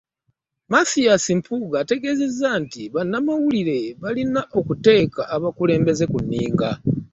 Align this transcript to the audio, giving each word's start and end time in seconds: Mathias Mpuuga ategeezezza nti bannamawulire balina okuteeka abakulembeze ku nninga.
Mathias 0.71 1.25
Mpuuga 1.37 1.75
ategeezezza 1.83 2.49
nti 2.63 2.81
bannamawulire 2.93 3.79
balina 4.01 4.41
okuteeka 4.59 5.21
abakulembeze 5.35 6.05
ku 6.11 6.17
nninga. 6.23 6.69